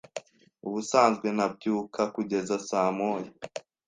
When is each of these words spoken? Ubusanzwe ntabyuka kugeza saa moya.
Ubusanzwe 0.67 1.27
ntabyuka 1.35 2.01
kugeza 2.15 2.55
saa 2.67 2.89
moya. 2.97 3.31